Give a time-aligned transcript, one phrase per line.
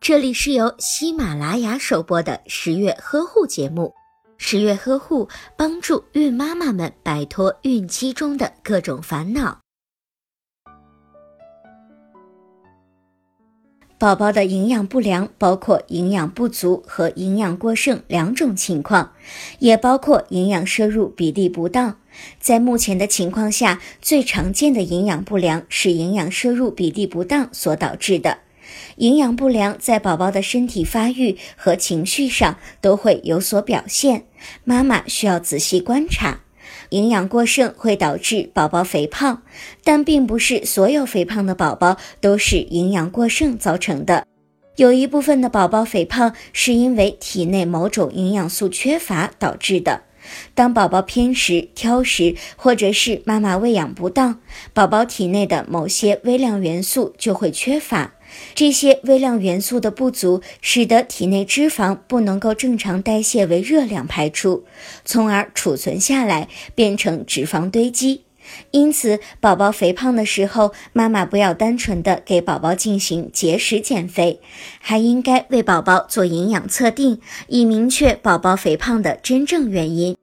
[0.00, 3.92] 这里是由喜马拉雅首播的十月呵护节目。
[4.36, 9.60] 十月呵护帮助孕妈妈们摆脱孕期中的各种烦恼。
[13.98, 19.12] 宝宝的营养不良包括营养不足和营养过剩两种情况，
[19.60, 21.96] 也包括营养摄入比例不当。
[22.38, 28.38] 在目前的情况下，最常见的营养不良是营养摄入比例不当所导致的。
[28.96, 34.26] 营养不良在宝宝的身体发育和情绪上都会有所表现，
[34.64, 36.40] 妈妈需要仔细观察。
[36.90, 39.42] 营养过剩会导致宝宝肥胖，
[39.82, 44.26] 但并不是所有肥胖的宝宝都是营养过剩造成的。
[44.76, 50.02] 有一部分的宝宝肥胖是因为体内某种营养素缺乏导致的。
[50.54, 54.40] 当宝宝偏食、挑食，或者是妈妈喂养不当，
[54.72, 58.12] 宝宝体内的某些微量元素就会缺乏。
[58.54, 64.64] 这些微量元素的不足，使得体内脂肪不能够正常代谢为热量排出，
[65.04, 68.22] 从而储存下来变成脂肪堆积。
[68.72, 74.40] 因此，宝宝肥胖的时候，妈妈不要单纯的给宝宝进行节食减肥，
[74.80, 80.16] 还应该为宝宝做营养测定，以明确宝宝肥胖的真正原因。